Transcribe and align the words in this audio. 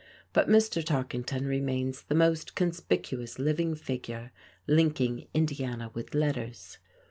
But 0.33 0.49
Mr. 0.49 0.83
Tarkington 0.83 1.45
remains 1.45 2.01
the 2.01 2.15
most 2.15 2.55
conspicuous 2.55 3.37
living 3.37 3.75
figure 3.75 4.31
linking 4.65 5.27
Indiana 5.31 5.91
with 5.93 6.15
letters. 6.15 6.79